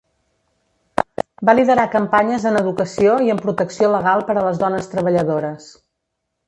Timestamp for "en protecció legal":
3.35-4.27